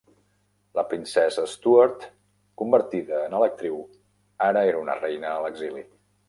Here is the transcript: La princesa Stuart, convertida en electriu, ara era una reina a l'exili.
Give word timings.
La 0.77 0.83
princesa 0.93 1.43
Stuart, 1.51 2.07
convertida 2.61 3.19
en 3.27 3.37
electriu, 3.41 3.77
ara 4.47 4.65
era 4.71 4.83
una 4.87 4.97
reina 5.05 5.31
a 5.37 5.47
l'exili. 5.47 5.87